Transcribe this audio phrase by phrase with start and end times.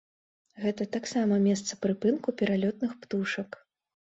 [0.63, 3.61] Гэта таксама месца прыпынку пералётных птушак.